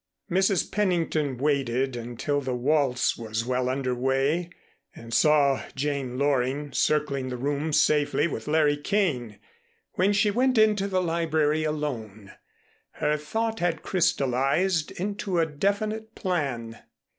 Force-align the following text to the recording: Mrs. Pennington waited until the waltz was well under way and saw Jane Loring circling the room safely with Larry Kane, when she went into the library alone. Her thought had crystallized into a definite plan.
Mrs. 0.31 0.71
Pennington 0.71 1.37
waited 1.37 1.95
until 1.95 2.41
the 2.41 2.55
waltz 2.55 3.15
was 3.19 3.45
well 3.45 3.69
under 3.69 3.93
way 3.93 4.49
and 4.95 5.13
saw 5.13 5.63
Jane 5.75 6.17
Loring 6.17 6.71
circling 6.73 7.29
the 7.29 7.37
room 7.37 7.71
safely 7.71 8.25
with 8.27 8.47
Larry 8.47 8.77
Kane, 8.77 9.37
when 9.91 10.11
she 10.11 10.31
went 10.31 10.57
into 10.57 10.87
the 10.87 11.03
library 11.03 11.63
alone. 11.63 12.31
Her 12.93 13.15
thought 13.15 13.59
had 13.59 13.83
crystallized 13.83 14.89
into 14.89 15.37
a 15.37 15.45
definite 15.45 16.15
plan. 16.15 16.79